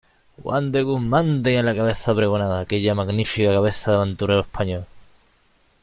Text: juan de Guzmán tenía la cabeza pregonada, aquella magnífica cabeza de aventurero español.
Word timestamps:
juan 0.41 0.71
de 0.71 0.81
Guzmán 0.81 1.43
tenía 1.43 1.61
la 1.61 1.75
cabeza 1.75 2.15
pregonada, 2.15 2.61
aquella 2.61 2.95
magnífica 2.95 3.51
cabeza 3.53 3.91
de 3.91 3.97
aventurero 3.97 4.39
español. 4.41 4.85